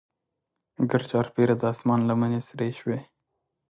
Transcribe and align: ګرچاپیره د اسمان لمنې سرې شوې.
ګرچاپیره 0.89 1.55
د 1.61 1.63
اسمان 1.73 1.99
لمنې 2.09 2.41
سرې 2.47 2.69
شوې. 2.79 2.99